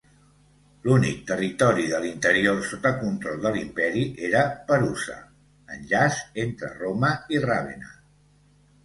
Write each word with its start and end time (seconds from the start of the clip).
L'únic 0.85 1.17
territori 1.31 1.83
de 1.91 1.99
l'interior 2.05 2.57
sota 2.69 2.91
control 3.01 3.37
de 3.43 3.51
l'Imperi 3.57 4.05
era 4.29 4.41
Perusa, 4.71 5.19
enllaç 5.77 6.19
entre 6.45 6.73
Roma 6.81 7.13
i 7.37 7.43
Ravenna. 7.45 7.93